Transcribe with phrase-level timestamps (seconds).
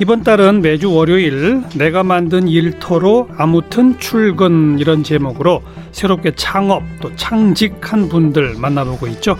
[0.00, 5.60] 이번 달은 매주 월요일 내가 만든 일터로 아무튼 출근 이런 제목으로
[5.92, 9.36] 새롭게 창업 또 창직한 분들 만나보고 있죠.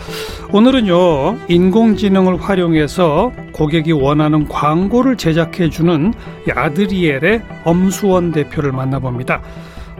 [0.52, 6.12] 오늘은요 인공지능을 활용해서 고객이 원하는 광고를 제작해주는
[6.54, 9.40] 아드리엘의 엄수원 대표를 만나봅니다.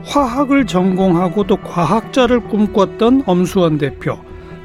[0.04, 4.18] 화학을 전공하고 또 과학자를 꿈꿨던 엄수원 대표.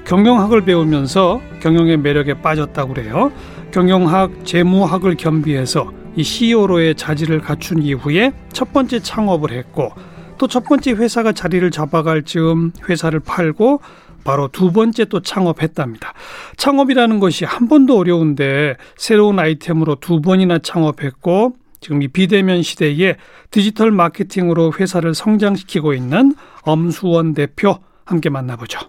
[0.05, 3.31] 경영학을 배우면서 경영의 매력에 빠졌다고 그래요.
[3.75, 9.91] 경영학, 재무학을 겸비해서 이 CEO로의 자질을 갖춘 이후에 첫 번째 창업을 했고
[10.38, 13.81] 또 첫 번째 회사가 자리를 잡아갈 즈음 회사를 팔고
[14.23, 16.13] 바로 두 번째 또 창업했답니다.
[16.55, 23.17] 창업이라는 것이 한 번도 어려운데 새로운 아이템으로 두 번이나 창업했고 지금 이 비대면 시대에
[23.52, 28.80] 디지털 마케팅으로 회사를 성장시키고 있는 엄수원 대표 함께 만나보죠.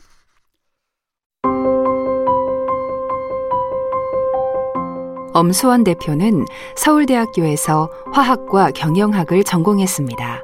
[5.36, 10.42] 엄수원 대표는 서울대학교에서 화학과 경영학을 전공했습니다.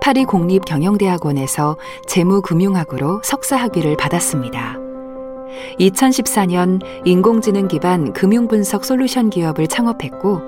[0.00, 4.76] 파리국립경영대학원에서 재무금융학으로 석사 학위를 받았습니다.
[5.78, 10.40] 2014년 인공지능 기반 금융분석 솔루션 기업을 창업했고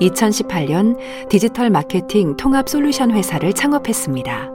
[0.00, 0.96] 2018년
[1.28, 4.50] 디지털 마케팅 통합 솔루션 회사를 창업했습니다.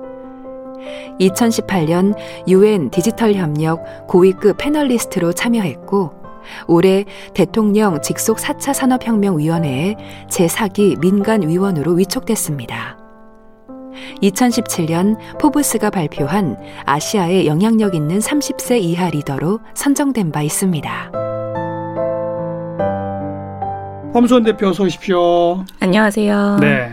[1.20, 2.16] 2018년
[2.48, 6.21] UN 디지털 협력 고위급 패널리스트로 참여했고
[6.68, 9.96] 올해 대통령 직속 4차 산업혁명위원회에
[10.30, 12.98] 제4기 민간위원으로 위촉됐습니다.
[14.22, 21.12] 2017년 포브스가 발표한 아시아의 영향력 있는 30세 이하 리더로 선정된 바 있습니다.
[24.14, 25.64] 엄수원 대표 어서 오십시오.
[25.80, 26.58] 안녕하세요.
[26.60, 26.92] 네.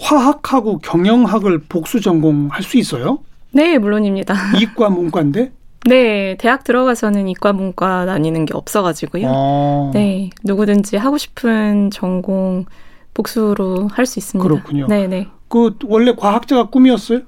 [0.00, 3.18] 화학하고 경영학을 복수 전공할 수 있어요?
[3.50, 4.34] 네, 물론입니다.
[4.60, 5.50] 이과 문과인데?
[5.86, 9.26] 네, 대학 들어가서는 이과 문과 나뉘는 게 없어가지고요.
[9.28, 9.90] 어.
[9.94, 12.64] 네, 누구든지 하고 싶은 전공
[13.14, 14.46] 복수로 할 수 있습니다.
[14.48, 14.86] 그렇군요.
[14.88, 15.28] 네, 네.
[15.48, 17.20] 그 원래 과학자가 꿈이었어요?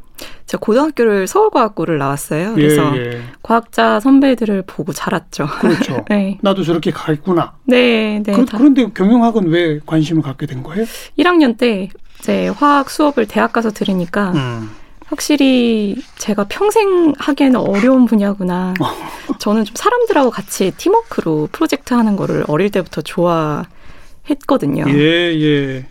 [0.46, 2.54] 제가 고등학교를 서울과학고를 나왔어요.
[2.54, 3.20] 그래서 예, 예.
[3.42, 5.46] 과학자 선배들을 보고 자랐죠.
[5.60, 6.04] 그렇죠.
[6.10, 7.54] 네, 나도 저렇게 가겠구나.
[7.64, 8.32] 네, 네.
[8.32, 10.84] 그, 다 런데 경영학은 왜 관심을 갖게 된 거예요?
[11.18, 11.88] 1학년 때
[12.18, 14.70] 이제 화학 수업을 대학 가서 들으니까 음.
[15.10, 18.74] 확실히 제가 평생 하기에는 어려운 분야구나.
[19.40, 24.84] 저는 좀 사람들하고 같이 팀워크로 프로젝트 하는 거를 어릴 때부터 좋아했거든요.
[24.88, 25.86] 예, 예.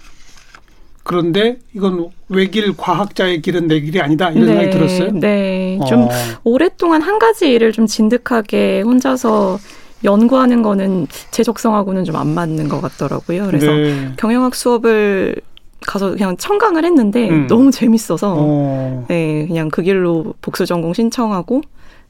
[1.03, 5.11] 그런데 이건 외길 과학자의 길은 내 길이 아니다 이런 생각이 들었어요.
[5.11, 5.79] 네.
[5.87, 6.09] 좀 어.
[6.43, 9.59] 오랫동안 한 가지 일을 좀 진득하게 혼자서
[10.03, 13.47] 연구하는 거는 제 적성하고는 좀 안 맞는 것 같더라고요.
[13.47, 14.13] 그래서 네.
[14.17, 15.35] 경영학 수업을
[15.85, 17.47] 가서 그냥 청강을 했는데 음.
[17.47, 19.05] 너무 재밌어서 어.
[19.07, 21.61] 네, 그냥 그 길로 복수 전공 신청하고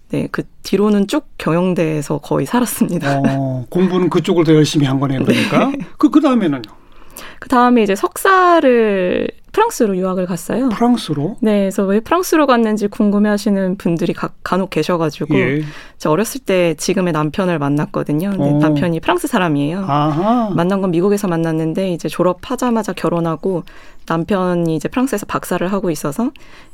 [0.09, 3.21] 네, 그 뒤로는 쭉 경영대에서 거의 살았습니다.
[3.27, 5.71] 어, 공부는 그쪽을 더 열심히 한 거네 그러니까.
[5.97, 6.61] 그그 다음에는요.
[7.39, 10.69] 그 다음에 이제 석사를 프랑스로 유학을 갔어요.
[10.69, 11.37] 프랑스로.
[11.41, 15.61] 네, 그래서 왜 프랑스로 갔는지 궁금해하시는 분들이 가, 간혹 계셔가지고 예.
[15.97, 18.31] 제가 어렸을 때 지금의 남편을 만났거든요.
[18.31, 18.57] 근데 어.
[18.57, 19.85] 남편이 프랑스 사람이에요.
[19.87, 20.49] 아하.
[20.55, 23.63] 만난 건 미국에서 만났는데 이제 졸업하자마자 결혼하고
[24.07, 26.31] 남편이 이제 프랑스에서 박사를 하고 있어서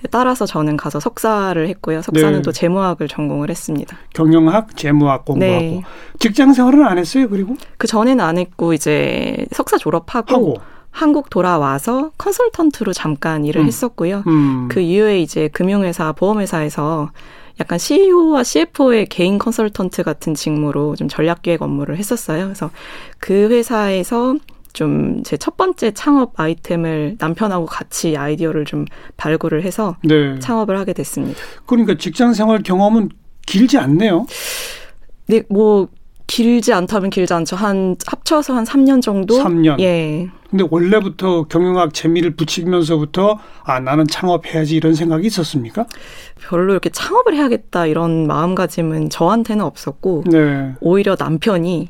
[0.09, 2.01] 따라서 저는 가서 석사를 했고요.
[2.01, 2.41] 석사는 네.
[2.41, 3.97] 또 재무학을 전공을 했습니다.
[4.13, 5.81] 경영학, 재무학 공부하고 네.
[6.19, 7.27] 직장 생활은 안 했어요.
[7.29, 10.57] 그리고 그 전에는 안 했고 이제 석사 졸업하고 하고.
[10.95, 13.67] 한국 돌아와서 컨설턴트로 잠깐 일을 음.
[13.67, 14.23] 했었고요.
[14.27, 14.69] 음.
[14.71, 17.11] 그 이후에 이제 금융회사, 보험회사에서
[17.59, 22.45] 약간 CEO와 CFO의 개인 컨설턴트 같은 직무로 좀 전략기획 업무를 했었어요.
[22.45, 22.71] 그래서
[23.19, 24.35] 그 회사에서
[24.73, 28.85] 좀 제 첫 번째 창업 아이템을 남편하고 같이 아이디어를 좀
[29.17, 30.37] 발굴을 해서 네.
[30.39, 31.39] 창업을 하게 됐습니다.
[31.65, 33.09] 그러니까 직장 생활 경험은
[33.45, 34.25] 길지 않네요.
[35.27, 35.87] 네, 뭐
[36.27, 37.55] 길지 않다면 길지 않죠.
[37.55, 39.35] 한 합쳐서 한 3년 정도.
[39.43, 39.79] 3년.
[39.79, 40.29] 예.
[40.49, 45.85] 근데 원래부터 경영학 재미를 붙이면서부터 아 나는 창업해야지 이런 생각이 있었습니까?
[46.41, 50.73] 별로 이렇게 창업을 해야겠다 이런 마음가짐은 저한테는 없었고 네.
[50.79, 51.89] 오히려 남편이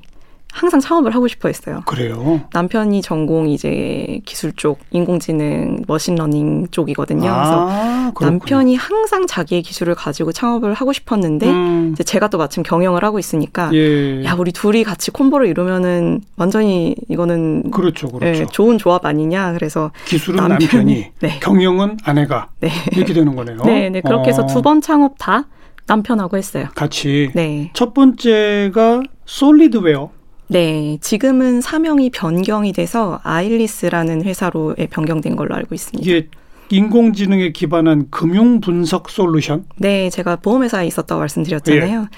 [0.56, 1.82] 항상 창업을 하고 싶어 했어요.
[1.86, 2.40] 그래요.
[2.54, 7.20] 남편이 전공이 이제 기술 쪽, 인공지능, machine learning 쪽이거든요.
[7.20, 8.30] 그래서 아, 그렇군요.
[8.32, 13.20] 남편이 항상 자기의 기술을 가지고 창업을 하고 싶었는데 음, 이제 제가 또 마침 경영을 하고
[13.20, 14.24] 있으니까 예.
[14.24, 18.42] 야 우리 둘이 같이 콤보를 이루면은 완전히 이거는 그렇죠, 그렇죠.
[18.44, 19.52] 예, 좋은 조합 아니냐.
[19.54, 21.40] 그래서 기술은 남편이- 남편이, 네.
[21.42, 23.58] 경영은 아내가 네, 이렇게 되는 거네요.
[23.66, 25.48] 네, 네 그렇게 해서 어, 두번 창업 다
[25.86, 26.68] 남편하고 했어요.
[26.76, 30.15] 같이 네, 첫 번째가 솔리드웨어.
[30.48, 36.10] 네, 지금은 사명이 변경이 돼서 아일리스라는 회사로 변경된 걸로 알고 있습니다.
[36.10, 36.28] 이게
[36.70, 39.66] 인공지능에 기반한 금융 분석 솔루션?
[39.78, 42.02] 네, 제가 보험회사에 있었다고 말씀드렸잖아요.
[42.02, 42.18] 예.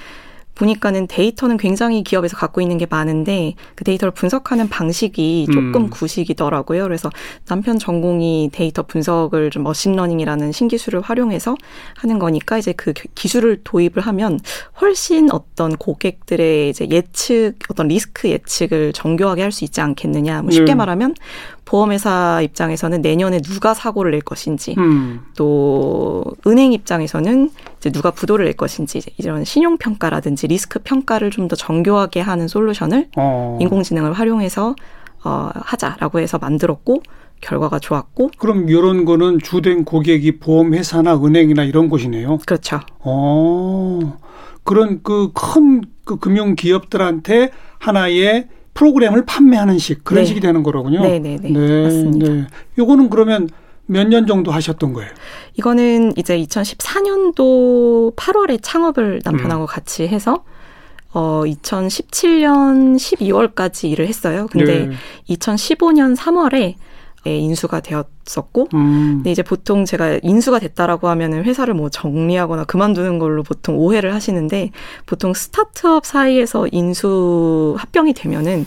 [0.57, 5.89] 보니까는 데이터는 굉장히 기업에서 갖고 있는 게 많은데 그 데이터를 분석하는 방식이 조금 음.
[5.89, 6.83] 구식이더라고요.
[6.83, 7.09] 그래서
[7.45, 11.55] 남편 전공이 데이터 분석을 좀 machine learning이라는 신기술을 활용해서
[11.95, 14.39] 하는 거니까 이제 그 기술을 도입을 하면
[14.81, 20.43] 훨씬 어떤 고객들의 이제 예측 어떤 리스크 예측을 정교하게 할 수 있지 않겠느냐.
[20.43, 20.77] 뭐 쉽게 음.
[20.77, 21.15] 말하면
[21.65, 25.21] 보험회사 입장에서는 내년에 누가 사고를 낼 것인지, 음.
[25.35, 27.51] 또 은행 입장에서는
[27.91, 33.57] 누가 부도를 낼 것인지 이런 신용 평가라든지 리스크 평가를 좀 더 정교하게 하는 솔루션을 어.
[33.61, 34.75] 인공지능을 활용해서
[35.23, 37.01] 어, 하자라고 해서 만들었고
[37.41, 38.31] 결과가 좋았고.
[38.37, 42.39] 그럼 이런 거는 주된 고객이 보험회사나 은행이나 이런 곳이네요.
[42.45, 42.81] 그렇죠.
[42.99, 44.17] 어.
[44.63, 50.25] 그런 그 큰그 그 금융 기업들한테 하나의 프로그램을 판매하는 식 그런 네.
[50.27, 51.01] 식이 되는 거로군요.
[51.01, 51.37] 네네네.
[51.37, 51.83] 네, 네, 네.
[51.83, 52.31] 맞습니다.
[52.31, 52.47] 네.
[52.77, 53.49] 요거는 그러면
[53.87, 55.09] 몇 년 정도 하셨던 거예요?
[55.55, 59.67] 이거는 이제 2014년도 8월에 창업을 남편하고 음.
[59.67, 60.43] 같이 해서
[61.13, 64.47] 어 2017년 12월까지 일을 했어요.
[64.51, 64.95] 근데 네.
[65.29, 66.75] 2015년 3월에
[67.25, 69.15] 인수가 되었었고, 음.
[69.17, 74.71] 근데 이제 보통 제가 인수가 됐다라고 하면은 회사를 뭐 정리하거나 그만두는 걸로 보통 오해를 하시는데,
[75.05, 78.65] 보통 스타트업 사이에서 인수 합병이 되면은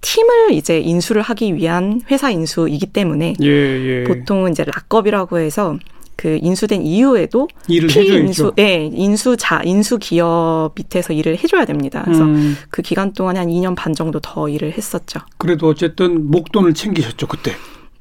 [0.00, 4.04] 팀을 이제 인수를 하기 위한 회사 인수이기 때문에 예, 예.
[4.04, 5.78] 보통은 이제 락업이라고 해서
[6.16, 12.02] 그 인수된 이후에도 피인수, 예, 인수자, 인수 기업 밑에서 일을 해줘야 됩니다.
[12.04, 12.56] 그래서 음.
[12.68, 15.20] 그 기간 동안에 한 2년 반 정도 더 일을 했었죠.
[15.38, 17.54] 그래도 어쨌든 목돈을 챙기셨죠 그때.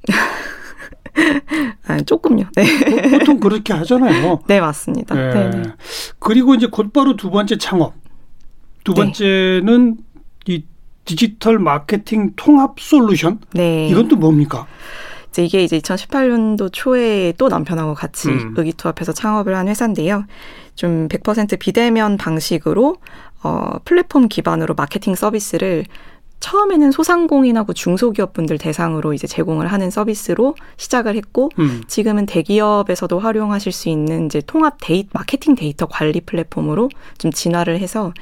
[1.87, 2.45] 아, 조금요.
[2.55, 3.19] 네.
[3.19, 4.41] 보통 그렇게 하잖아요.
[4.47, 5.15] 네, 맞습니다.
[5.15, 5.49] 네.
[5.49, 5.63] 네.
[6.19, 7.93] 그리고 이제 곧바로 두 번째 창업.
[8.83, 9.01] 두 네.
[9.01, 10.03] 번째는 네.
[11.09, 13.39] 이 디지털 마케팅 통합 솔루션.
[13.53, 13.87] 네.
[13.89, 14.67] 이건 또 뭡니까?
[15.29, 18.53] 이제 이게 이제 2018년도 초에 또 남편하고 같이 음.
[18.57, 20.25] 의기투합해서 창업을 한 회사인데요.
[20.75, 22.97] 좀 100% 비대면 방식으로
[23.43, 25.85] 어 플랫폼 기반으로 마케팅 서비스를
[26.39, 31.83] 처음에는 소상공인하고 중소기업분들 대상으로 이제 제공을 하는 서비스로 시작을 했고 음.
[31.87, 38.13] 지금은 대기업에서도 활용하실 수 있는 이제 통합 데이 마케팅 데이터 관리 플랫폼으로 좀 진화를 해서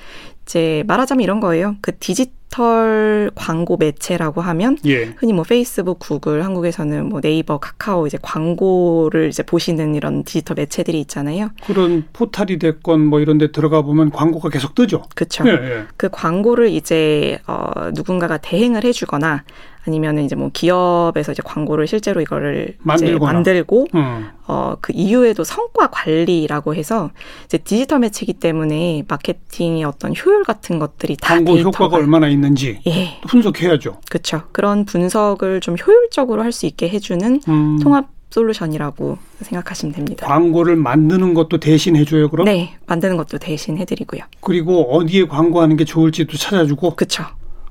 [0.46, 1.76] 이제 말하자면 이런 거예요.
[1.82, 5.14] 그 디지털 광고 매체라고 하면 예.
[5.18, 11.00] 흔히 뭐 페이스북, 구글, 한국에서는 뭐 네이버, 카카오 이제 광고를 이제 보시는 이런 디지털 매체들이
[11.02, 11.50] 있잖아요.
[11.66, 15.04] 그런 포탈이 됐건 뭐 이런 데 들어가 보면 광고가 계속 뜨죠.
[15.16, 15.48] 그렇죠.
[15.48, 15.84] 예, 예.
[15.98, 19.44] 그 광고를 이제 어 누군가가 대행을 해 주거나
[19.88, 24.26] 아니면은 이제 뭐 기업에서 이제 광고를 실제로 이거를 이제 만들고 음.
[24.46, 27.12] 어그 이후에도 성과 관리라고 해서
[27.46, 33.20] 이제 디지털 매체이기 때문에 마케팅의 어떤 효율 같은 것들이 다 광고 효과가 얼마나 있는지 예.
[33.28, 33.98] 분석해야죠.
[34.10, 34.44] 그렇죠.
[34.52, 37.80] 그런 분석을 좀 효율적으로 할 수 있게 해주는 음.
[37.84, 40.26] 통합 솔루션이라고 생각하시면 됩니다.
[40.26, 42.46] 광고를 만드는 것도 대신 해줘요, 그럼?
[42.46, 44.22] 네, 만드는 것도 대신 해드리고요.
[44.40, 46.96] 그리고 어디에 광고하는 게 좋을지도 찾아주고.
[46.96, 47.26] 그렇죠.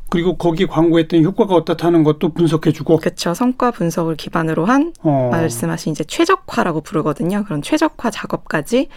[0.09, 2.99] 그리고 거기 광고했던 효과가 어떻다는 것도 분석해주고.
[2.99, 3.35] 그렇죠.
[3.35, 5.29] 성과 분석을 기반으로 한 어.
[5.33, 7.45] 말씀하신 이제 최적화라고 부르거든요.
[7.45, 8.89] 그런 최적화 작업까지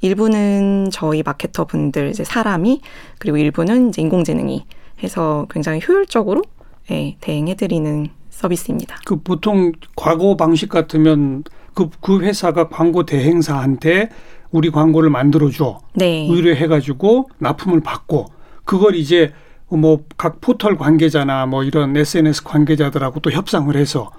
[0.00, 2.82] 일부는 저희 마케터 분들 이제 사람이
[3.18, 4.66] 그리고 일부는 이제 인공지능이
[5.02, 6.42] 해서 굉장히 효율적으로
[6.90, 8.98] 예, 대행해드리는 서비스입니다.
[9.04, 11.44] 그 보통 과거 방식 같으면
[11.74, 14.10] 그, 그 회사가 광고 대행사한테
[14.50, 15.80] 우리 광고를 만들어줘.
[15.94, 16.26] 네.
[16.30, 18.26] 의뢰해가지고 납품을 받고
[18.64, 19.32] 그걸 이제
[19.76, 24.10] 뭐 각 포털 관계자나 뭐 이런 SNS 관계자들하고 또 협상을 해서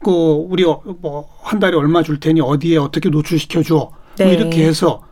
[0.00, 3.74] 그 우리 뭐 한 달에 얼마 줄 테니 어디에 어떻게 노출시켜 줘.
[3.76, 4.32] 뭐 네.
[4.34, 5.02] 이렇게 해서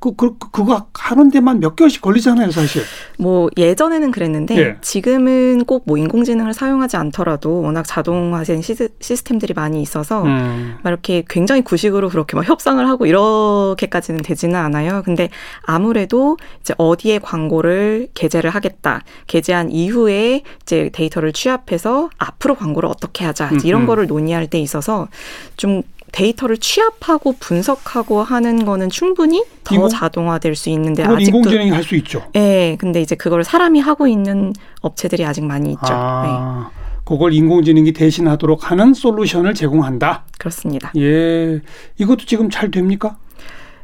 [0.00, 2.82] 그, 그, 그거 하는 데만 몇 개월씩 걸리잖아요, 사실.
[3.18, 4.76] 뭐, 예전에는 그랬는데, 예.
[4.80, 10.76] 지금은 꼭 뭐 인공지능을 사용하지 않더라도 워낙 자동화된 시스, 시스템들이 많이 있어서, 음.
[10.82, 15.02] 막 이렇게 굉장히 구식으로 그렇게 막 협상을 하고 이렇게까지는 되지는 않아요.
[15.04, 15.30] 근데
[15.62, 19.02] 아무래도 이제 어디에 광고를 게재를 하겠다.
[19.26, 23.50] 게재한 이후에 이제 데이터를 취합해서 앞으로 광고를 어떻게 하자.
[23.64, 23.86] 이런 음, 음.
[23.86, 25.08] 거를 논의할 때 있어서
[25.56, 31.84] 좀 데이터를 취합하고 분석하고 하는 거는 충분히 더 인공, 자동화될 수 있는데 아직도 인공지능이 할
[31.84, 32.22] 수 있죠.
[32.32, 35.86] 네, 근데 이제 그걸 사람이 하고 있는 업체들이 아직 많이 있죠.
[35.90, 36.78] 아, 네.
[37.04, 40.24] 그걸 인공지능이 대신하도록 하는 솔루션을 제공한다.
[40.38, 40.92] 그렇습니다.
[40.96, 41.60] 예,
[41.96, 43.16] 이것도 지금 잘 됩니까?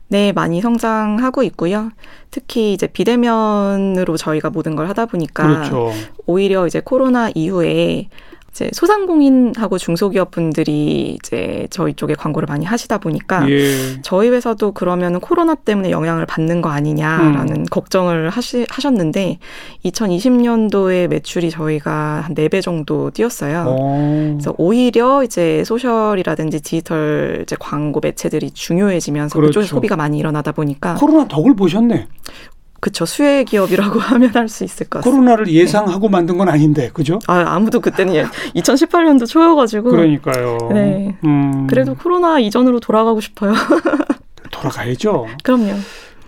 [0.09, 1.91] 네, 많이 성장하고 있고요.
[2.31, 5.93] 특히 이제 비대면으로 저희가 모든 걸 하다 보니까 그렇죠.
[6.27, 8.09] 오히려 이제 코로나 이후에
[8.55, 14.01] 이제 소상공인하고 중소기업 분들이 이제 저희 쪽에 광고를 많이 하시다 보니까 예.
[14.03, 17.65] 저희 회사도 그러면 코로나 때문에 영향을 받는 거 아니냐라는 음.
[17.69, 19.39] 걱정을 하시, 하셨는데
[19.85, 23.65] 2020년도에 매출이 저희가 한 네 배 정도 뛰었어요.
[23.67, 24.33] 오.
[24.35, 29.61] 그래서 오히려 이제 소셜이라든지 디지털 이제 광고 매체들이 중요해지면서 그렇죠.
[29.61, 32.07] 그쪽에 소비가 많이 일어나다 보니까 코로나 덕을 보셨네.
[32.85, 35.11] 그쵸 수혜 기업이라고 하면 할 수 있을 것 같습니다.
[35.11, 36.13] 코로나를 예상하고 네.
[36.13, 37.19] 만든 건 아닌데 그죠?
[37.27, 38.13] 아 아무도 그때는
[38.55, 40.59] 2018년도 초여가지고 그러니까요.
[40.71, 41.17] 네.
[41.25, 41.67] 음.
[41.67, 43.55] 그래도 코로나 이전으로 돌아가고 싶어요.
[44.53, 45.27] 돌아가야죠.
[45.43, 45.73] 그럼요.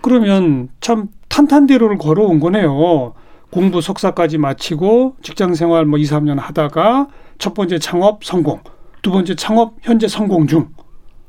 [0.01, 3.13] 그러면 참 탄탄대로를 걸어온 거네요.
[3.51, 8.61] 공부 석사까지 마치고 직장 생활 뭐 2, 3년 하다가 첫 번째 창업 성공,
[9.03, 10.69] 두 번째 창업 현재 성공 중.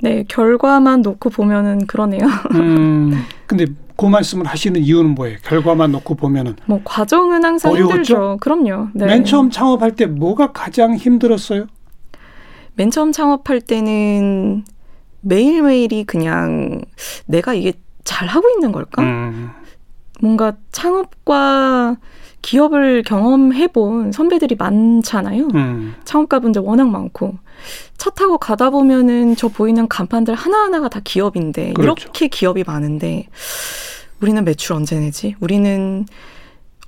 [0.00, 2.22] 네, 결과만 놓고 보면은 그러네요.
[2.54, 3.22] 음.
[3.46, 3.66] 근데
[3.98, 5.38] 그 말씀을 하시는 이유는 뭐예요?
[5.42, 7.94] 결과만 놓고 보면은 뭐 과정은 항상 어려웠죠?
[7.94, 8.36] 힘들죠.
[8.40, 8.90] 그럼요.
[8.94, 9.06] 네.
[9.06, 11.66] 맨 처음 창업할 때 뭐가 가장 힘들었어요?
[12.76, 14.64] 맨 처음 창업할 때는
[15.22, 16.80] 매일매일이 그냥
[17.26, 17.72] 내가 이게
[18.04, 19.02] 잘 하고 있는 걸까?
[19.02, 19.50] 음.
[20.20, 21.96] 뭔가 창업과
[22.42, 25.48] 기업을 경험해본 선배들이 많잖아요.
[25.54, 25.94] 음.
[26.04, 27.36] 창업가분들 워낙 많고.
[27.96, 32.04] 차 타고 가다 보면은 저 보이는 간판들 하나 하나가 다 기업인데, 그렇죠.
[32.04, 33.28] 이렇게 기업이 많은데,
[34.20, 35.34] 우리는 매출 언제 내지?
[35.40, 36.06] 우리는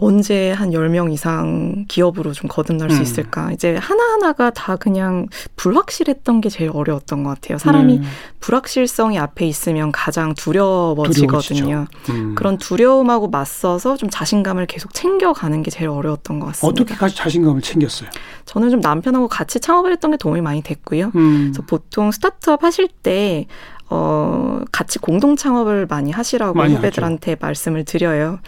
[0.00, 3.02] 언제 한열명 이상 기업으로 좀 거듭날 수 음.
[3.02, 3.52] 있을까?
[3.52, 5.26] 이제 하나하나가 다 그냥
[5.57, 7.59] 불확실했던 게 제일 어려웠던 것 같아요.
[7.59, 8.02] 사람이 음.
[8.40, 11.87] 불확실성이 앞에 있으면 가장 두려워지거든요.
[12.09, 12.35] 음.
[12.35, 16.83] 그런 두려움하고 맞서서 좀 자신감을 계속 챙겨가는 게 제일 어려웠던 것 같습니다.
[16.83, 18.09] 어떻게 자신감을 챙겼어요?
[18.47, 21.12] 저는 좀 남편하고 같이 창업을 했던 게 도움이 많이 됐고요.
[21.14, 21.52] 음.
[21.52, 23.47] 그래서 보통 스타트업 하실 때
[23.92, 27.38] 어, 같이 공동 창업을 많이 하시라고 많이 후배들한테 하죠.
[27.40, 28.38] 말씀을 드려요.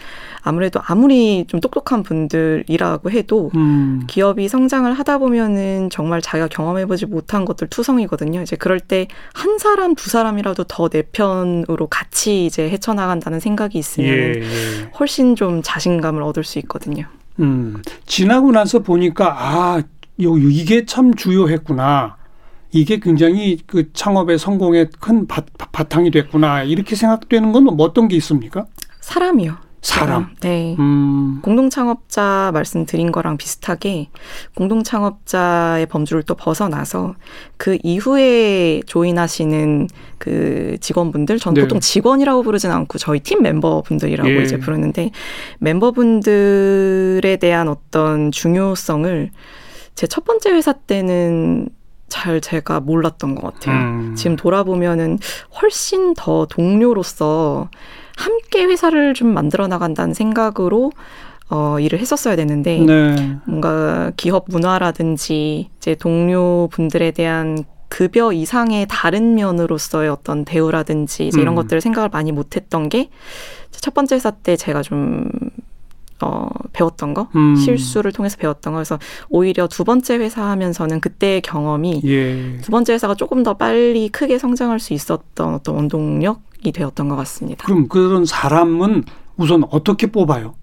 [0.43, 4.03] 아무래도 아무리 좀 똑똑한 분들이라고 해도 음.
[4.07, 8.41] 기업이 성장을 하다 보면은 정말 자기가 경험해보지 못한 것들 투성이거든요.
[8.41, 14.09] 이제 그럴 때 한 사람, 두 사람이라도 더 내 편으로 같이 이제 헤쳐나간다는 생각이 있으면
[14.09, 14.91] 예, 예.
[14.99, 17.05] 훨씬 좀 자신감을 얻을 수 있거든요.
[17.39, 19.81] 음, 지나고 나서 보니까 아,
[20.21, 22.17] 요, 이게 참 주요했구나.
[22.71, 28.65] 이게 굉장히 그 창업의 성공에 큰 바, 바탕이 됐구나 이렇게 생각되는 건뭐 어떤 게 있습니까?
[28.99, 29.57] 사람이요.
[29.83, 30.35] 사람.
[30.41, 30.75] 네.
[30.79, 31.39] 음.
[31.43, 34.09] 공동 창업자 말씀드린 거랑 비슷하게
[34.55, 37.15] 공동 창업자의 범주를 또 벗어나서
[37.57, 39.87] 그 이후에 조인하시는
[40.17, 41.61] 그 직원분들, 전 네.
[41.61, 44.41] 보통 직원이라고 부르진 않고 저희 팀 멤버분들이라고 예.
[44.41, 45.11] 이제 부르는데
[45.59, 49.31] 멤버분들에 대한 어떤 중요성을
[49.95, 51.69] 제 첫 번째 회사 때는
[52.07, 53.75] 잘 제가 몰랐던 것 같아요.
[53.75, 54.15] 음.
[54.15, 55.17] 지금 돌아보면은
[55.61, 57.69] 훨씬 더 동료로서
[58.17, 60.91] 함께 회사를 좀 만들어 나간다는 생각으로
[61.49, 63.37] 어, 일을 했었어야 되는데 네.
[63.45, 71.53] 뭔가 기업 문화라든지 이제 동료 분들에 대한 급여 이상의 다른 면으로서의 어떤 대우라든지 이제 이런
[71.53, 71.55] 음.
[71.57, 73.09] 것들을 생각을 많이 못했던 게
[73.83, 75.29] 첫 번째 회사 때 제가 좀
[76.21, 77.55] 어, 배웠던 거, 음.
[77.57, 78.77] 실수를 통해서 배웠던 거.
[78.77, 78.97] 그래서
[79.29, 82.59] 오히려 두 번째 회사 하면서는 그때의 경험이 예.
[82.61, 87.15] 두 번째 회사가 조금 더 빨리 크게 성장할 수 있었던 어떤 원동력 이 되었던 것
[87.15, 87.65] 같습니다.
[87.65, 89.03] 그럼 그런 사람은
[89.37, 90.55] 우선 어떻게 뽑아요?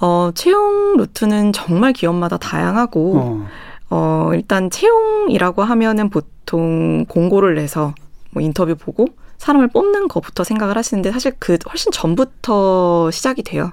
[0.00, 3.46] 어, 채용 루트는 정말 기업마다 다양하고, 어.
[3.90, 7.94] 어, 일단 채용이라고 하면은 보통 공고를 내서
[8.30, 9.06] 뭐 인터뷰 보고
[9.38, 13.70] 사람을 뽑는 것부터 생각을 하시는데 사실 그 훨씬 전부터 시작이 돼요.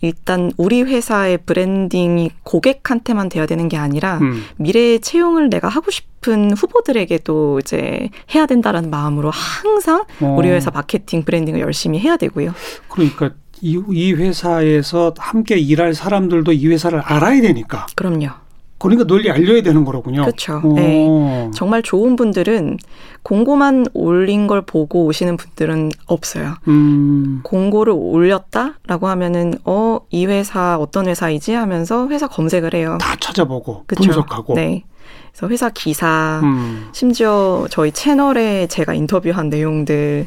[0.00, 4.44] 일단 우리 회사의 branding이 고객한테만 돼야 되는 게 아니라 음.
[4.56, 10.36] 미래의 채용을 내가 하고 싶은 후보들에게도 이제 해야 된다라는 마음으로 항상 어.
[10.38, 12.54] 우리 회사 마케팅 branding을 열심히 해야 되고요.
[12.88, 17.86] 그러니까 이, 이 회사에서 함께 일할 사람들도 이 회사를 알아야 되니까.
[17.94, 18.43] 그럼요.
[18.88, 20.22] 그러니까 널리 알려야 되는 거로군요.
[20.22, 20.60] 그렇죠.
[20.74, 21.50] 네.
[21.54, 22.78] 정말 좋은 분들은
[23.22, 26.54] 공고만 올린 걸 보고 오시는 분들은 없어요.
[26.68, 27.40] 음.
[27.42, 32.98] 공고를 올렸다라고 하면은 어 이 회사 어떤 회사이지 하면서 회사 검색을 해요.
[33.00, 34.02] 다 찾아보고 그쵸?
[34.04, 34.54] 분석하고.
[34.54, 34.84] 네.
[35.32, 36.88] 그래서 회사 기사, 음.
[36.92, 40.26] 심지어 저희 채널에 제가 인터뷰한 내용들,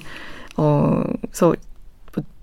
[0.57, 1.55] 어, 그래서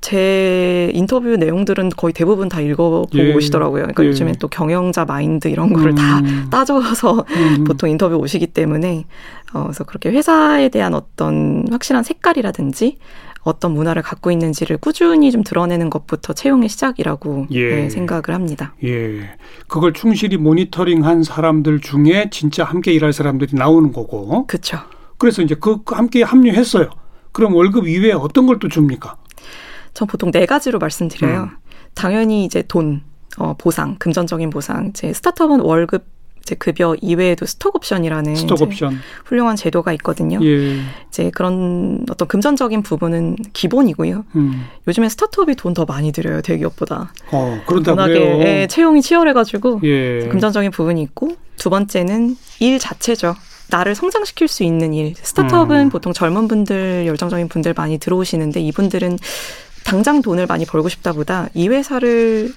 [0.04, 3.32] 제 인터뷰 내용들은 거의 대부분 다 읽어보고 예.
[3.32, 3.84] 오시더라고요.
[3.84, 4.08] 그러니까 예.
[4.08, 5.94] 요즘엔 또 경영자 마인드 이런 거를 음.
[5.94, 6.20] 다
[6.52, 7.64] 따져서 음.
[7.64, 9.06] 보통 인터뷰 오시기 때문에
[9.54, 12.98] 어, 그래서 그렇게 회사에 대한 어떤 확실한 색깔이라든지
[13.44, 17.74] 어떤 문화를 갖고 있는지를 꾸준히 좀 드러내는 것부터 채용의 시작이라고 예.
[17.74, 18.74] 네, 생각을 합니다.
[18.84, 19.30] 예.
[19.68, 24.46] 그걸 충실히 모니터링한 사람들 중에 진짜 함께 일할 사람들이 나오는 거고.
[24.48, 24.80] 그렇죠.
[25.16, 26.90] 그래서 이제 그 함께 합류했어요.
[27.32, 29.16] 그럼 월급 이외에 어떤 걸 또 줍니까?
[29.94, 31.42] 전 보통 네 가지로 말씀드려요.
[31.44, 31.50] 음.
[31.94, 33.02] 당연히 이제 돈,
[33.38, 34.88] 어, 보상, 금전적인 보상.
[34.88, 36.04] 이제 스타트업은 월급
[36.42, 38.98] 이제 급여 이외에도 스톡 옵션이라는 스톡 옵션.
[39.24, 40.38] 훌륭한 제도가 있거든요.
[40.44, 40.78] 예.
[41.08, 44.24] 이제 그런 어떤 금전적인 부분은 기본이고요.
[44.36, 44.66] 음.
[44.86, 47.12] 요즘엔 스타트업이 돈 더 많이 들여요 대기업보다.
[47.32, 48.20] 어, 그런다고 워낙에.
[48.62, 50.28] 예, 채용이 치열해가지고 예.
[50.28, 53.34] 금전적인 부분이 있고 두 번째는 일 자체죠.
[53.70, 55.14] 나를 성장시킬 수 있는 일.
[55.16, 55.88] 스타트업은 음.
[55.88, 59.18] 보통 젊은 분들, 열정적인 분들 많이 들어오시는데 이분들은
[59.84, 62.52] 당장 돈을 많이 벌고 싶다보다 이 회사를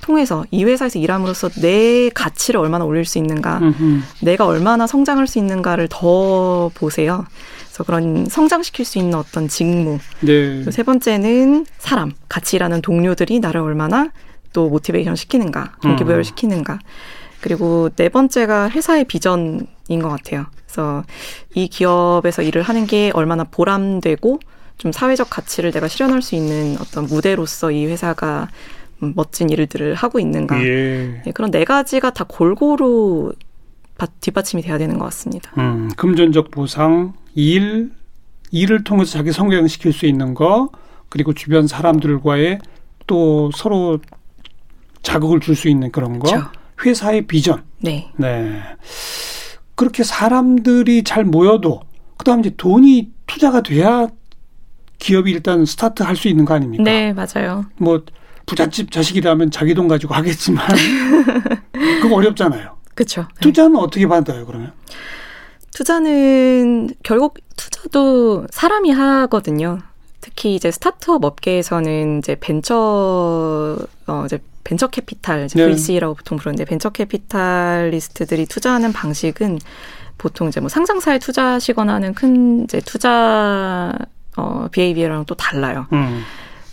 [0.00, 4.00] 통해서 이 회사에서 일함으로써 내 가치를 얼마나 올릴 수 있는가, 음흠.
[4.22, 7.26] 내가 얼마나 성장할 수 있는가를 더 보세요.
[7.66, 9.98] 그래서 그런 성장시킬 수 있는 어떤 직무.
[10.20, 10.64] 네.
[10.70, 14.10] 세 번째는 사람, 같이 일하는 동료들이 나를 얼마나
[14.52, 16.24] 또 모티베이션 시키는가, 동기부여를 음.
[16.24, 16.78] 시키는가.
[17.40, 19.66] 그리고 네 번째가 회사의 비전인
[20.02, 20.46] 것 같아요.
[20.66, 21.04] 그래서
[21.54, 24.40] 이 기업에서 일을 하는 게 얼마나 보람되고
[24.80, 28.48] 좀 사회적 가치를 내가 실현할 수 있는 어떤 무대로서 이 회사가
[29.02, 30.58] 음, 멋진 일들을 하고 있는가.
[30.64, 31.22] 예.
[31.26, 33.34] 예, 그런 네 가지가 다 골고루
[33.98, 35.52] 바- 뒷받침이 돼야 되는 것 같습니다.
[35.58, 37.92] 음, 금전적 보상, 일,
[38.52, 40.70] 일을 통해서 자기 성장시킬 수 있는 거,
[41.10, 42.58] 그리고 주변 사람들과의
[43.06, 43.98] 또 서로
[45.02, 46.46] 자극을 줄 수 있는 그런 거, 그렇죠.
[46.86, 47.64] 회사의 비전.
[47.82, 48.10] 네.
[48.16, 48.62] 네.
[49.74, 51.82] 그렇게 사람들이 잘 모여도
[52.16, 54.08] 그다음 이제 돈이 투자가 돼야
[55.00, 56.84] 기업이 일단 스타트 할 수 있는 거 아닙니까?
[56.84, 57.64] 네, 맞아요.
[57.76, 58.04] 뭐
[58.46, 60.64] 부잣집 자식이라면 자기 돈 가지고 하겠지만
[62.02, 62.76] 그거 어렵잖아요.
[62.94, 63.26] 그렇죠.
[63.40, 64.72] 투자는 어떻게 받아요, 그러면?
[65.72, 69.78] 투자는 결국 투자도 사람이 하거든요.
[70.20, 75.70] 특히 이제 스타트업 업계에서는 이제 벤처 어 이제 벤처 캐피탈 이제 네.
[75.70, 79.58] VC라고 보통 부르는데 venture capitalist들이 투자하는 방식은
[80.18, 83.94] 보통 이제 뭐 상장사에 투자하시거나 하는 큰 이제 투자
[84.40, 85.86] 어 비헤이비어랑 또 달라요.
[85.92, 86.22] 음.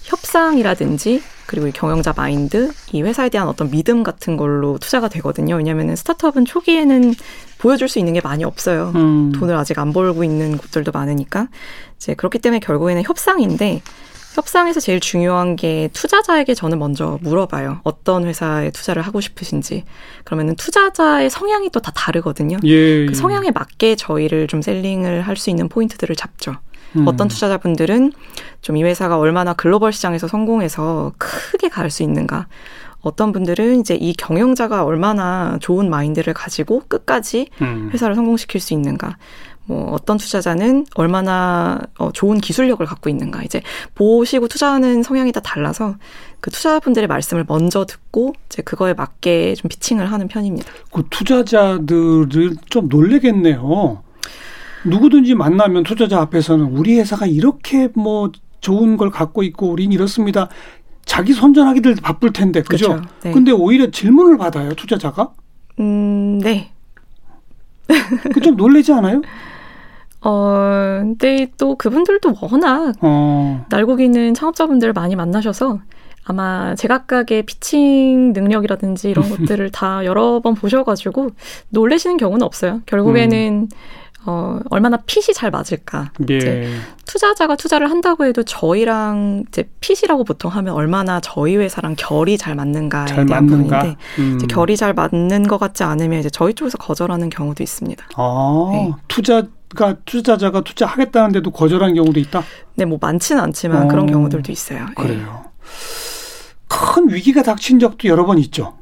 [0.04, 5.56] 협상이라든지 그리고 이 경영자 마인드, 이 회사에 대한 어떤 믿음 같은 걸로 투자가 되거든요.
[5.56, 7.14] 왜냐하면 스타트업은 초기에는
[7.58, 8.92] 보여줄 수 있는 게 많이 없어요.
[8.96, 9.32] 음.
[9.34, 11.48] 돈을 아직 안 벌고 있는 곳들도 많으니까
[11.98, 13.82] 이제 그렇기 때문에 결국에는 협상인데
[14.36, 17.80] 협상에서 제일 중요한 게 투자자에게 저는 먼저 물어봐요.
[17.84, 19.84] 어떤 회사에 투자를 하고 싶으신지.
[20.26, 22.58] 그러면은 투자자의 성향이 또 다 다르거든요.
[22.66, 23.06] 예.
[23.08, 26.56] 그 성향에 맞게 저희를 좀 셀링을 할 수 있는 포인트들을 잡죠.
[26.96, 27.08] 음.
[27.08, 28.12] 어떤 투자자분들은
[28.62, 32.48] 좀 이 회사가 얼마나 글로벌 시장에서 성공해서 크게 갈 수 있는가.
[33.02, 37.90] 어떤 분들은 이제 이 경영자가 얼마나 좋은 마인드를 가지고 끝까지 음.
[37.94, 39.18] 회사를 성공시킬 수 있는가.
[39.66, 43.44] 뭐 어떤 투자자는 얼마나 어, 좋은 기술력을 갖고 있는가.
[43.44, 43.62] 이제
[43.96, 45.96] 보시고 투자하는 성향이 다 달라서
[46.40, 50.72] 그 투자자분들의 말씀을 먼저 듣고 이제 그거에 맞게 좀 피칭을 하는 편입니다.
[50.92, 54.04] 그 투자자들을 좀 놀래겠네요.
[54.86, 60.50] 누구든지 만나면 투자자 앞에서는 우리 회사가 이렇게 뭐 좋은 걸 갖고 있고 우린 이렇습니다.
[61.06, 62.90] 자기 선전하기들 바쁠 텐데 그죠?
[62.90, 63.10] 그렇죠.
[63.24, 63.32] 네.
[63.32, 65.32] 근데 오히려 질문을 받아요 투자자가.
[65.80, 66.72] 음, 네.
[68.34, 69.22] 그 좀 놀래지 않아요?
[70.22, 73.66] 어, 근데 또 그분들도 워낙 어.
[73.70, 75.80] 날고기는 창업자분들을 많이 만나셔서
[76.26, 81.30] 아마 제각각의 피칭 능력이라든지 이런 것들을 다 여러 번 보셔가지고
[81.70, 82.82] 놀래시는 경우는 없어요.
[82.86, 83.70] 결국에는
[84.26, 86.12] 어, 얼마나 핏이 잘 맞을까.
[86.30, 86.38] 예.
[86.38, 86.70] 이제
[87.06, 93.06] 투자자가 투자를 한다고 해도 저희랑 이제 핏이라고 보통 하면 얼마나 저희 회사랑 결이 잘 맞는가에
[93.06, 93.80] 잘 대한 맞는가?
[93.80, 94.36] 부분인데 음.
[94.36, 98.04] 이제 결이 잘 맞는 것 같지 않으면 이제 저희 쪽에서 거절하는 경우도 있습니다.
[98.16, 98.92] 아, 네.
[99.08, 102.44] 투자가 투자자가 투자하겠다는데도 거절한 경우도 있다.
[102.76, 104.88] 네, 뭐 많지는 않지만 어, 그런 경우들도 있어요.
[104.90, 104.94] 예.
[105.02, 105.46] 그래요.
[106.68, 108.74] 큰 위기가 닥친 적도 여러 번 있죠.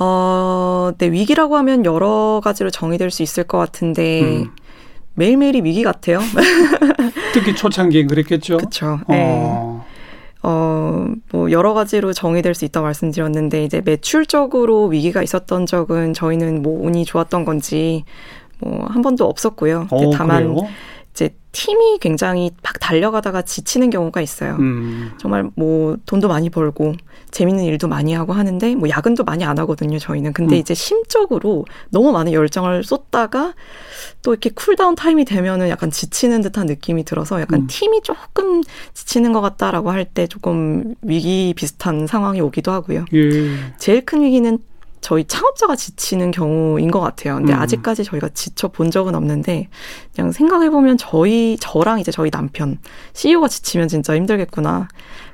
[0.00, 4.50] 어, 네, 위기라고 하면 여러 가지로 정의될 수 있을 것 같은데 음.
[5.14, 6.20] 매일매일이 위기 같아요.
[7.34, 8.56] 특히 초창기엔 그랬겠죠.
[8.56, 9.00] 그렇죠.
[9.08, 9.22] 네.
[9.28, 9.84] 어.
[10.42, 16.86] 어, 뭐 여러 가지로 정의될 수 있다고 말씀드렸는데 이제 매출적으로 위기가 있었던 적은 저희는 뭐
[16.86, 18.04] 운이 좋았던 건지
[18.58, 19.86] 뭐 한 번도 없었고요.
[19.90, 20.68] 어, 다만 그래요?
[21.12, 24.56] 이제 팀이 굉장히 막 달려가다가 지치는 경우가 있어요.
[24.60, 25.12] 음.
[25.18, 26.94] 정말 뭐 돈도 많이 벌고
[27.30, 30.60] 재밌는 일도 많이 하고 하는데 뭐 야근도 많이 안 하거든요 저희는 근데 음.
[30.60, 33.54] 이제 심적으로 너무 많은 열정을 쏟다가
[34.22, 37.66] 또 이렇게 cooldown time이 되면은 약간 지치는 듯한 느낌이 들어서 약간 음.
[37.68, 38.62] 팀이 조금
[38.94, 43.50] 지치는 것 같다라고 할 때 조금 위기 비슷한 상황이 오기도 하고요 예.
[43.78, 44.58] 제일 큰 위기는
[45.10, 47.34] 저희 창업자가 지치는 경우인 것 같아요.
[47.34, 47.58] 근데 음.
[47.58, 49.66] 아직까지 저희가 지쳐 본 적은 없는데
[50.14, 52.78] 그냥 생각해 보면 저희 저랑 이제 저희 남편
[53.14, 54.86] CEO가 지치면 진짜 힘들겠구나.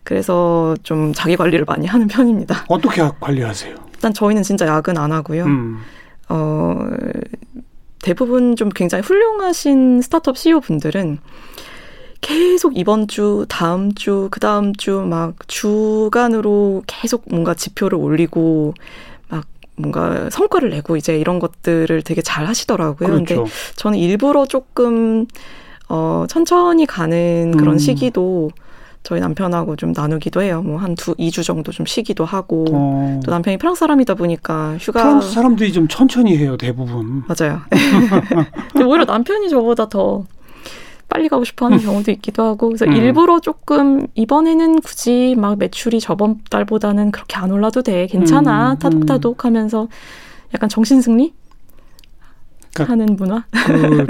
[0.03, 2.65] 그래서 좀 자기 관리를 많이 하는 편입니다.
[2.69, 3.75] 어떻게 관리하세요?
[3.93, 5.45] 일단 저희는 진짜 야근 안 하고요.
[5.45, 5.83] 음.
[6.31, 6.79] 어
[8.01, 11.19] 대부분 좀 굉장히 훌륭하신 스타트업 CEO 분들은
[12.23, 19.16] 계속 이번 주, 다음 주, 그 다음 주 막 주간으로 계속 뭔가 지표를 올리고 막
[19.77, 23.09] 뭔가 성과를 내고 이제 이런 것들을 되게 잘 하시더라고요.
[23.09, 23.25] 그렇죠.
[23.25, 25.27] 근데 저는 일부러 조금
[25.89, 27.79] 어 천천히 가는 그런 음.
[27.79, 28.51] 시기도
[29.03, 30.63] 저희 남편하고 좀 나누기도 해요.
[30.63, 32.65] 뭐 한 두, 이주 정도 좀 쉬기도 하고.
[32.73, 35.03] 어, 또 남편이 프랑스 사람이다 보니까 휴가.
[35.03, 37.23] 프랑스 사람들이 좀 천천히 해요 대부분.
[37.29, 37.61] 맞아요.
[38.73, 40.25] 근데 오히려 남편이 저보다 더
[41.17, 42.69] 빨리 가고 싶어 하는 경우도 있기도 하고.
[42.69, 42.93] 그래서 음.
[42.93, 48.07] 일부러 조금 이번에는 굳이 막 매출이 저번 달보다는 그렇게 안 올라도 돼.
[48.07, 48.73] 괜찮아.
[48.73, 49.89] 음, 타독타독 하면서
[50.53, 51.33] 약간 정신 승리?
[52.75, 53.47] 그러니까 하는 문화?
[53.51, 54.07] 그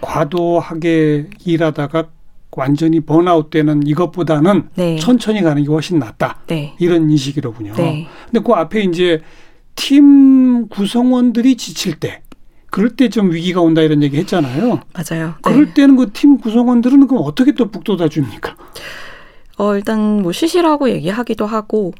[0.00, 2.10] 과도하게 일하다가
[2.52, 4.96] 완전히 번아웃 되는 이것보다는 네.
[5.00, 6.42] 천천히 가는 게 훨씬 낫다.
[6.46, 6.76] 네.
[6.78, 7.74] 이런 인식이로군요.
[7.74, 8.06] 네.
[8.26, 9.20] 근데 그 앞에 이제
[9.74, 12.22] 팀 구성원들이 지칠 때
[12.76, 14.80] 그럴 때 좀 위기가 온다 이런 얘기 했잖아요.
[14.92, 15.28] 맞아요.
[15.28, 15.32] 네.
[15.40, 18.54] 그럴 때는 그 팀 구성원들은 그럼 어떻게 또 북돋아 줍니까?
[19.58, 21.92] 어, 일단 뭐 쉬시라고 얘기하기도 하고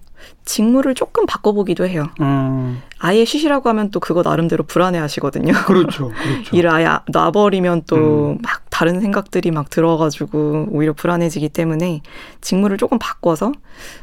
[0.45, 2.09] 직무를 조금 바꿔보기도 해요.
[2.21, 5.53] 음, 아예 쉬시라고 하면 또 그거 나름대로 불안해 하시거든요.
[5.67, 6.57] 그렇죠, 그렇죠.
[6.57, 8.39] 일을 아예 놔버리면 또 음.
[8.43, 12.03] 막 다른 생각들이 막 들어가지고 오히려 불안해지기 때문에
[12.43, 13.53] 직무를 조금 바꿔서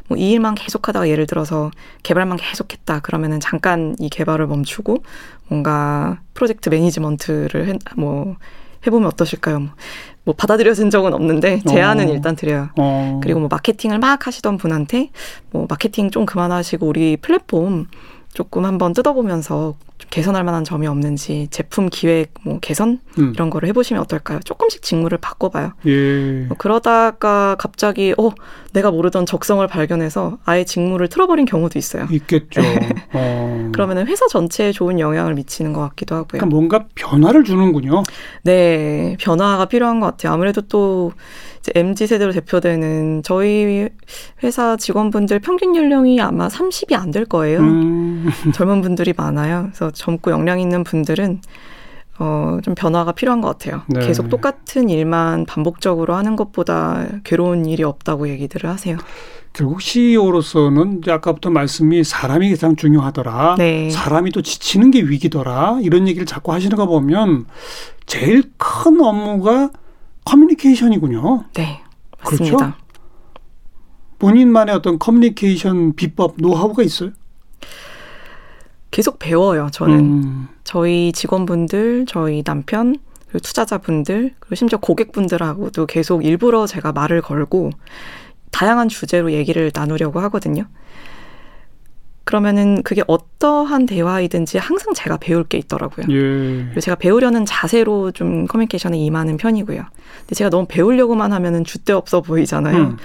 [0.08, 1.70] 뭐 이 일만 계속하다가 예를 들어서
[2.02, 4.98] 개발만 계속했다 그러면은 잠깐 이 개발을 멈추고
[5.48, 8.36] 뭔가 프로젝트 매니지먼트를 해, 뭐
[8.86, 9.60] 해보면 어떠실까요?
[9.60, 9.70] 뭐,
[10.24, 12.12] 뭐 받아들여진 적은 없는데 제안은 어.
[12.12, 12.68] 일단 드려요.
[12.76, 15.10] 어, 그리고 뭐 마케팅을 막 하시던 분한테
[15.50, 17.86] 뭐 마케팅 좀 그만하시고 우리 플랫폼
[18.34, 23.68] 조금 한번 뜯어보면서 좀 개선할 만한 점이 없는지 제품 기획 뭐 개선 음, 이런 거를
[23.68, 24.40] 해보시면 어떨까요?
[24.40, 25.72] 조금씩 직무를 바꿔봐요.
[25.86, 28.30] 예, 뭐 그러다가 갑자기 어
[28.72, 32.08] 내가 모르던 적성을 발견해서 아예 직무를 틀어버린 경우도 있어요.
[32.10, 32.60] 있겠죠.
[33.12, 33.70] 어.
[33.72, 36.26] 그러면은 회사 전체에 좋은 영향을 미치는 것 같기도 하고요.
[36.28, 38.02] 그러니까 뭔가 변화를 주는군요.
[38.42, 40.32] 네, 변화가 필요한 것 같아요.
[40.32, 41.12] 아무래도 또
[41.64, 43.88] 이제 MZ 세대로 대표되는 저희
[44.42, 47.60] 회사 직원분들 평균 연령이 아마 30이 안 될 거예요.
[47.60, 49.68] 음, 젊은 분들이 많아요.
[49.72, 51.40] 그래서 젊고 역량 있는 분들은
[52.18, 53.82] 어, 좀 변화가 필요한 것 같아요.
[53.88, 54.06] 네.
[54.06, 58.98] 계속 똑같은 일만 반복적으로 하는 것보다 괴로운 일이 없다고 얘기들을 하세요.
[59.52, 63.54] 결국 CEO로서는 아까부터 말씀이 사람이 가장 중요하더라.
[63.58, 63.90] 네.
[63.90, 65.78] 사람이 또 지치는 게 위기더라.
[65.82, 67.46] 이런 얘기를 자꾸 하시는 거 보면
[68.06, 69.70] 제일 큰 업무가
[70.24, 71.44] 커뮤니케이션이군요.
[71.54, 71.82] 네,
[72.24, 72.44] 그렇죠?
[72.44, 72.76] 맞습니다.
[74.18, 77.10] 본인만의 어떤 커뮤니케이션 비법, 노하우가 있어요?
[78.90, 79.68] 계속 배워요.
[79.72, 87.20] 저는 음, 저희 직원분들, 저희 남편, 그리고 투자자분들, 그리고 심지어 고객분들하고도 계속 일부러 제가 말을
[87.20, 87.70] 걸고
[88.52, 90.64] 다양한 주제로 얘기를 나누려고 하거든요.
[92.24, 96.06] 그러면은 그게 어떠한 대화이든지 항상 제가 배울 게 있더라고요.
[96.08, 96.64] 예.
[96.64, 99.82] 그리고 제가 배우려는 자세로 좀 커뮤니케이션에 임하는 편이고요.
[100.20, 102.76] 근데 제가 너무 배우려고만 하면은 줏대 없어 보이잖아요.
[102.76, 102.96] 음,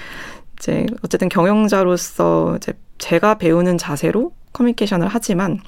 [0.58, 5.60] 이제 어쨌든 경영자로서 이제 제가 배우는 자세로 커뮤니케이션을 하지만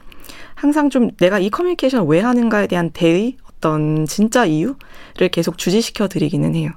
[0.56, 6.56] 항상 좀 내가 이 커뮤니케이션을 왜 하는가에 대한 대의 어떤 진짜 이유를 계속 주지시켜 드리기는
[6.56, 6.72] 해요.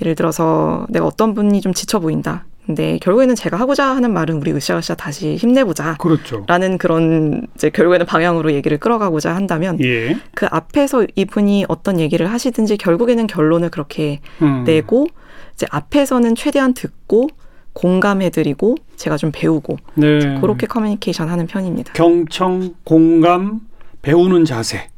[0.00, 2.46] 예를 들어서 내가 어떤 분이 좀 지쳐 보인다.
[2.68, 5.96] 근데 결국에는 제가 하고자 하는 말은 우리 으쌰으쌰 다시 힘내보자.
[5.96, 6.44] 그렇죠.
[6.46, 10.18] 라는 그런 이제 결국에는 방향으로 얘기를 끌어가고자 한다면 예.
[10.34, 15.06] 그 앞에서 이분이 어떤 얘기를 하시든지 결국에는 결론을 그렇게 음, 내고
[15.54, 17.28] 이제 앞에서는 최대한 듣고
[17.72, 20.38] 공감해드리고 제가 좀 배우고 네.
[20.38, 21.94] 그렇게 커뮤니케이션 하는 편입니다.
[21.94, 23.60] 경청, 공감,
[24.02, 24.90] 배우는 자세.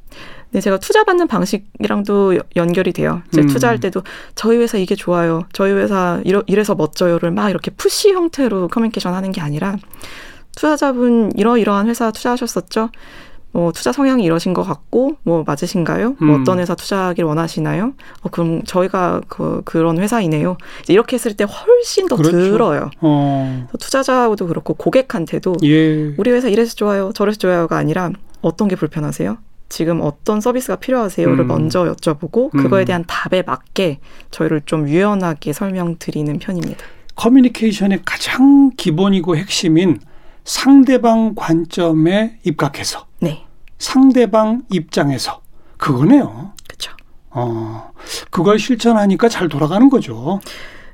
[0.50, 3.22] 근데 제가 투자 받는 방식이랑도 여- 연결이 돼요.
[3.28, 3.46] 이제 음.
[3.46, 4.02] 투자할 때도
[4.34, 5.44] 저희 회사 이게 좋아요.
[5.52, 9.76] 저희 회사 이러, 이래서 멋져요를 막 이렇게 push 형태로 커뮤니케이션 하는 게 아니라
[10.56, 12.90] 투자자분 이러이러한 회사 투자하셨었죠?
[13.52, 16.16] 뭐 투자 성향이 이러신 것 같고 뭐 맞으신가요?
[16.20, 16.40] 뭐 음.
[16.40, 17.94] 어떤 회사 투자하길 원하시나요?
[18.22, 20.56] 어, 그럼 저희가 그 그런 회사이네요.
[20.82, 22.36] 이제 이렇게 했을 때 훨씬 더 그렇죠.
[22.38, 22.90] 들어요.
[23.00, 26.14] 어, 투자자하고도 그렇고 고객한테도 예.
[26.16, 28.10] 우리 회사 이래서 좋아요, 저래서 좋아요가 아니라
[28.40, 29.36] 어떤 게 불편하세요?
[29.70, 31.46] 지금 어떤 서비스가 필요하세요를 음.
[31.46, 32.84] 먼저 여쭤보고 그거에 음.
[32.84, 36.84] 대한 답에 맞게 저희를 좀 유연하게 설명드리는 편입니다.
[37.14, 40.00] 커뮤니케이션의 가장 기본이고 핵심인
[40.44, 43.44] 상대방 관점에 입각해서 네,
[43.78, 45.40] 상대방 입장에서
[45.76, 46.52] 그거네요.
[46.66, 46.92] 그렇죠.
[47.30, 47.92] 어,
[48.30, 50.40] 그걸 실천하니까 잘 돌아가는 거죠.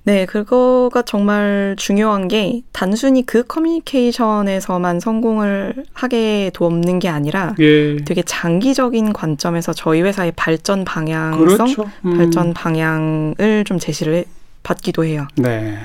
[0.07, 7.97] 네, 그거가 정말 중요한 게 단순히 그 커뮤니케이션에서만 성공을 하게 돕는 게 아니라 예.
[8.05, 11.91] 되게 장기적인 관점에서 저희 회사의 발전 방향성, 그렇죠.
[12.05, 12.19] 음.
[12.19, 14.25] 발전 방향을 좀 제시를 해-
[14.63, 15.27] 받기도 해요.
[15.35, 15.77] 네.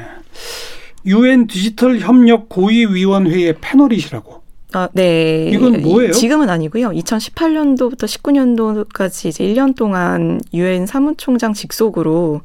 [1.08, 4.40] 유엔 디지털 협력 고위위원회의 패널이시라고.
[4.74, 5.50] 아, 네.
[5.52, 6.12] 이건 뭐예요?
[6.12, 6.90] 지금은 아니고요.
[6.92, 12.42] 2018년도부터 19년도까지 이제 1년 동안 유엔 사무총장 직속으로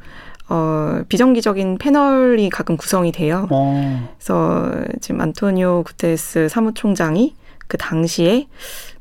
[0.48, 3.48] 어, 비정기적인 패널이 가끔 구성이 돼요.
[3.50, 4.08] 어.
[4.16, 7.34] 그래서 지금 안토니오 구테스 사무총장이
[7.68, 8.46] 그 당시에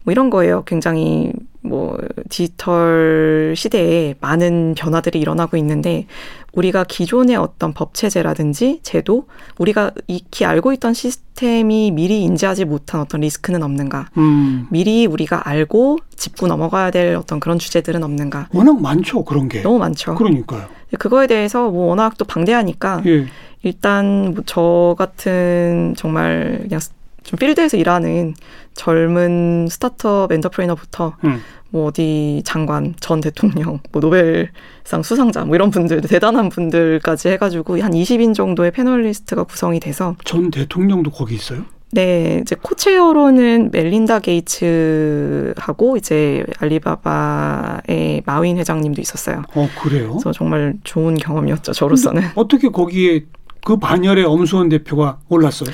[0.04, 0.64] 뭐 이런 거예요.
[0.66, 1.32] 굉장히
[1.62, 1.98] 뭐
[2.30, 6.06] 디지털 시대에 많은 변화들이 일어나고 있는데
[6.54, 9.28] 우리가 기존의 어떤 법 체제라든지 제도
[9.58, 14.68] 우리가 익히 알고 있던 시스템이 미리 인지하지 못한 어떤 리스크는 없는가 음.
[14.70, 19.80] 미리 우리가 알고 짚고 넘어가야 될 어떤 그런 주제들은 없는가 워낙 많죠 그런 게 너무
[19.80, 23.26] 많죠 그러니까요 그거에 대해서 뭐 워낙 또 방대하니까 예.
[23.64, 26.80] 일단 뭐 저 같은 정말 그냥
[27.24, 28.36] 좀 필드에서 일하는
[28.74, 31.42] 젊은 스타트업 entrepreneur부터 음.
[31.72, 37.92] 뭐 어디 장관, 전 대통령, 뭐 노벨상 수상자 뭐 이런 분들 대단한 분들까지 해가지고 한
[37.92, 41.66] 20인 정도의 panelist가 구성이 돼서 전 대통령도 거기 있어요?
[41.92, 49.44] 네, 이제 코체어로는 멜린다 게이츠하고 이제 알리바바의 마윈 회장님도 있었어요.
[49.56, 50.10] 어 그래요?
[50.10, 52.22] 그래서 정말 좋은 경험이었죠 저로서는.
[52.36, 53.26] 어떻게 거기에
[53.64, 55.70] 그 반열에 엄수원 대표가 올랐어요?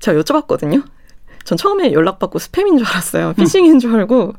[0.00, 0.82] 제가 여쭤봤거든요.
[1.44, 3.34] 전 처음에 연락받고 스팸인 줄 알았어요.
[3.34, 4.32] 피싱인 줄 알고.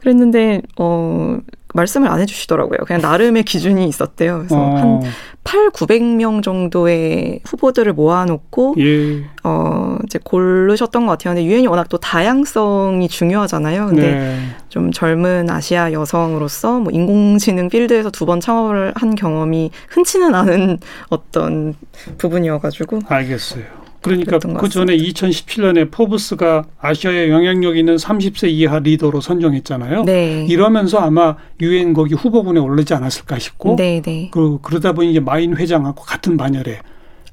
[0.00, 1.38] 그랬는데 어
[1.78, 2.78] 말씀을 안 해주시더라고요.
[2.86, 4.38] 그냥 나름의 기준이 있었대요.
[4.38, 4.76] 그래서 어.
[4.76, 5.00] 한
[5.44, 9.24] 8, 900명 정도의 후보들을 모아놓고 예.
[9.44, 11.34] 어 이제 고르셨던 것 같아요.
[11.34, 13.86] 근데 유엔이 워낙 또 다양성이 중요하잖아요.
[13.86, 14.38] 근데 네.
[14.68, 21.74] 좀 젊은 아시아 여성으로서 뭐 인공지능 필드에서 두 번 창업을 한 경험이 흔치는 않은 어떤
[22.18, 23.64] 부분이어가지고 알겠어요.
[24.00, 30.04] 그러니까 그 전에 2017년에 포브스가 아시아에 영향력 있는 30세 이하 리더로 선정했잖아요.
[30.04, 30.46] 네.
[30.48, 34.30] 이러면서 아마 유엔 거기 후보군에 오르지 않았을까 싶고, 네, 네.
[34.32, 36.80] 그 그러다 보니 이제 마인 회장하고 같은 반열에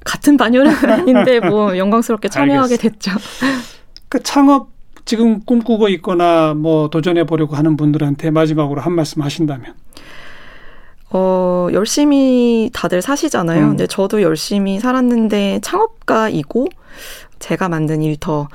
[0.03, 3.11] 같은 반열은 아닌데 뭐 영광스럽게 참여하게 됐죠.
[4.09, 4.69] 그 창업
[5.03, 9.73] 지금 꿈꾸고 있거나 뭐 도전해 보려고 하는 분들한테 마지막으로 한 말씀 하신다면.
[11.11, 13.63] 어, 열심히 다들 사시잖아요.
[13.63, 13.69] 음.
[13.69, 16.67] 근데 저도 열심히 살았는데 창업가이고
[17.39, 18.47] 제가 만든 일터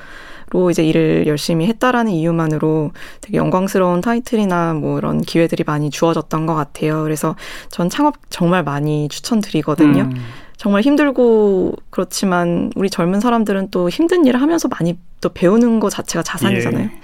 [0.52, 6.56] 로 이제 일을 열심히 했다라는 이유만으로 되게 영광스러운 타이틀이나 뭐 이런 기회들이 많이 주어졌던 것
[6.56, 7.04] 같아요.
[7.04, 7.36] 그래서
[7.68, 10.02] 전 창업 정말 많이 추천드리거든요.
[10.02, 10.16] 음.
[10.56, 16.24] 정말 힘들고 그렇지만 우리 젊은 사람들은 또 힘든 일을 하면서 많이 또 배우는 것 자체가
[16.24, 16.84] 자산이잖아요.
[16.84, 17.00] 예.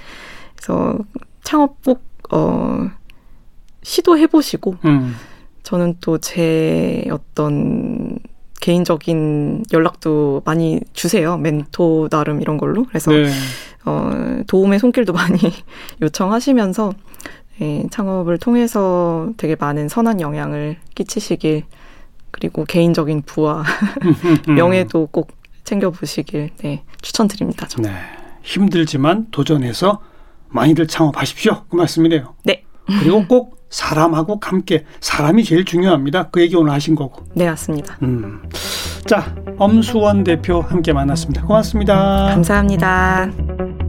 [0.56, 0.98] 그래서
[1.44, 2.90] 창업 꼭, 어,
[3.82, 5.14] 시도해 보시고, 음.
[5.66, 8.20] 저는 또 제 어떤
[8.60, 11.36] 개인적인 연락도 많이 주세요.
[11.36, 12.84] 멘토 나름 이런 걸로.
[12.84, 13.28] 그래서 네.
[13.84, 15.38] 어, 도움의 손길도 많이
[16.00, 16.92] 요청하시면서
[17.62, 21.64] 예, 창업을 통해서 되게 많은 선한 영향을 끼치시길
[22.30, 23.64] 그리고 개인적인 부와
[24.46, 25.32] 명예도 꼭
[25.64, 27.66] 챙겨보시길 네, 추천드립니다.
[27.66, 27.90] 저는.
[27.90, 27.96] 네.
[28.42, 30.00] 힘들지만 도전해서
[30.48, 31.64] 많이들 창업하십시오.
[31.68, 32.34] 그 말씀이네요.
[32.44, 32.62] 네.
[32.86, 36.30] 그리고 꼭 사람하고 함께 사람이 제일 중요합니다.
[36.30, 37.24] 그 얘기 오늘 하신 거고.
[37.34, 37.98] 네, 맞습니다.
[38.02, 38.42] 음.
[39.06, 41.42] 자, 엄수원 대표 함께 만났습니다.
[41.46, 42.26] 고맙습니다.
[42.30, 43.85] 감사합니다.